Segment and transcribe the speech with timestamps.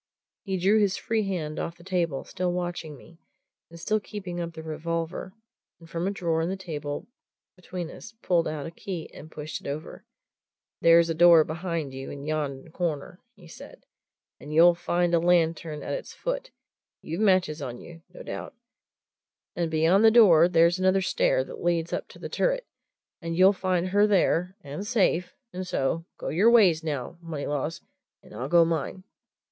[0.41, 3.19] He drew his free hand off the table, still watching me,
[3.69, 5.33] and still keeping up the revolver,
[5.79, 7.05] and from a drawer in the table
[7.55, 10.03] between us pulled out a key and pushed it over.
[10.81, 13.83] "There's a door behind you in yon corner," he said.
[14.39, 16.49] "And you'll find a lantern at its foot
[17.03, 18.55] you've matches on you, no doubt.
[19.55, 22.65] And beyond the door there's another stair that leads up to the turret,
[23.21, 27.81] and you'll find her there and safe and so go your ways, now, Moneylaws,
[28.23, 29.03] and I'll go mine!"